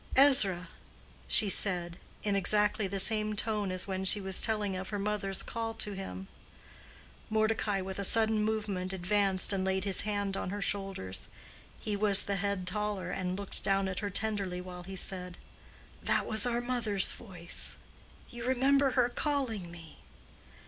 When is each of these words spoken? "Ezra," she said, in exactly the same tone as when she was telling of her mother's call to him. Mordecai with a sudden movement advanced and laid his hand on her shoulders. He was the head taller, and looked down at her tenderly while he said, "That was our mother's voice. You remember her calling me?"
"Ezra," 0.15 0.67
she 1.27 1.47
said, 1.47 1.99
in 2.23 2.35
exactly 2.35 2.87
the 2.87 2.99
same 2.99 3.35
tone 3.35 3.71
as 3.71 3.85
when 3.87 4.03
she 4.03 4.19
was 4.19 4.41
telling 4.41 4.75
of 4.75 4.89
her 4.89 4.97
mother's 4.97 5.43
call 5.43 5.75
to 5.75 5.93
him. 5.93 6.27
Mordecai 7.29 7.81
with 7.81 7.99
a 7.99 8.03
sudden 8.03 8.43
movement 8.43 8.93
advanced 8.93 9.53
and 9.53 9.63
laid 9.63 9.83
his 9.83 10.01
hand 10.01 10.35
on 10.35 10.49
her 10.49 10.59
shoulders. 10.59 11.27
He 11.79 11.95
was 11.95 12.23
the 12.23 12.37
head 12.37 12.65
taller, 12.65 13.11
and 13.11 13.37
looked 13.37 13.61
down 13.61 13.87
at 13.87 13.99
her 13.99 14.09
tenderly 14.09 14.59
while 14.59 14.81
he 14.81 14.95
said, 14.95 15.37
"That 16.01 16.25
was 16.25 16.47
our 16.47 16.61
mother's 16.61 17.11
voice. 17.11 17.75
You 18.31 18.43
remember 18.47 18.93
her 18.97 19.07
calling 19.07 19.69
me?" 19.69 19.99